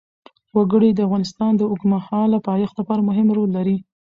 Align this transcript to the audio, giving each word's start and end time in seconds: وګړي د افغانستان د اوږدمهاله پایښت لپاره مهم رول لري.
وګړي 0.57 0.89
د 0.93 0.99
افغانستان 1.07 1.51
د 1.55 1.61
اوږدمهاله 1.71 2.37
پایښت 2.49 2.75
لپاره 2.77 3.01
مهم 3.09 3.27
رول 3.37 3.49
لري. 3.57 3.77